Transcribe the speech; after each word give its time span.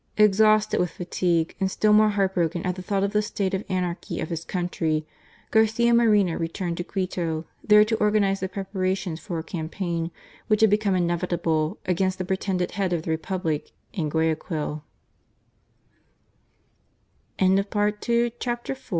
Exhausted 0.17 0.79
with 0.79 0.89
fatigue, 0.89 1.55
and 1.59 1.69
still 1.69 1.93
more 1.93 2.09
broken 2.09 2.63
hearted 2.63 2.65
at 2.65 2.73
the 2.73 2.81
thought 2.81 3.03
of 3.03 3.13
the 3.13 3.21
state 3.21 3.53
of 3.53 3.63
anarchy 3.69 4.19
of 4.19 4.29
his 4.29 4.43
country, 4.43 5.05
Garcia 5.51 5.93
Moreno 5.93 6.37
returned 6.39 6.77
to 6.77 6.83
Quito, 6.83 7.45
there 7.63 7.85
to 7.85 7.95
organize 7.97 8.39
the 8.39 8.49
preparations 8.49 9.19
for 9.19 9.37
a 9.37 9.43
campaign, 9.43 10.09
which 10.47 10.61
had 10.61 10.71
become 10.71 10.95
inevitable, 10.95 11.77
against 11.85 12.17
the 12.17 12.25
pretended 12.25 12.71
head 12.71 12.93
of 12.93 13.03
the 13.03 13.11
Republic 13.11 13.73
in 13.93 14.09
Guay 14.09 14.33